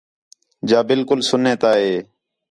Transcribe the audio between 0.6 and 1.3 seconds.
جا بالکل